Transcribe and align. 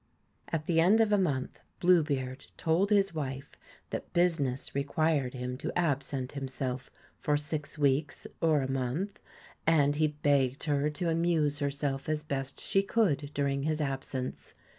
At 0.47 0.65
the 0.65 0.79
end 0.81 0.99
of 0.99 1.13
a 1.13 1.17
month, 1.19 1.59
Blue 1.79 2.01
beard 2.01 2.51
told 2.57 2.89
his 2.89 3.13
wife 3.13 3.55
that 3.91 4.11
business 4.13 4.73
required 4.73 5.35
him 5.35 5.57
to 5.57 5.71
absent 5.77 6.31
himself 6.31 6.89
for 7.19 7.37
six 7.37 7.77
weeks 7.77 8.25
or 8.41 8.61
a 8.63 8.71
month, 8.71 9.19
and 9.67 9.97
he 9.97 10.07
begged 10.07 10.63
her 10.63 10.89
to 10.89 11.11
amuse 11.11 11.59
herself 11.59 12.09
as 12.09 12.23
best 12.23 12.59
she 12.59 12.81
could 12.81 13.29
during 13.35 13.61
his 13.61 13.79
absence. 13.79 14.55